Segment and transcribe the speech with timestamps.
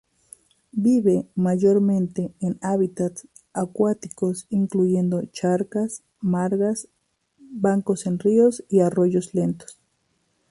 [0.73, 6.87] Vive mayormente en hábitats acuáticos, incluyendo charcas, margas,
[7.37, 9.79] bancos en ríos y arroyos lentos.